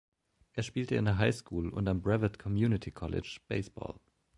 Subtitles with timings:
[0.53, 3.99] Er spielte in der Highschool und am Brevard Community College Baseball.